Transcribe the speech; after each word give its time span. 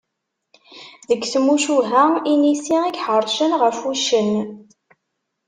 Deg 1.09 1.21
tmucuha, 1.33 2.03
inisi 2.33 2.77
i 2.87 2.89
iḥeṛcen 2.97 3.51
ɣef 3.61 3.77
uccen. 3.91 4.31